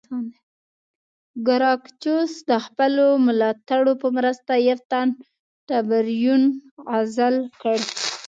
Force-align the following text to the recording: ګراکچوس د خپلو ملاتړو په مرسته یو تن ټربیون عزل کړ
ګراکچوس 1.47 2.31
د 2.49 2.51
خپلو 2.65 3.05
ملاتړو 3.25 3.93
په 4.01 4.07
مرسته 4.17 4.51
یو 4.67 4.79
تن 4.91 5.07
ټربیون 5.67 6.43
عزل 6.95 7.35
کړ 7.61 7.77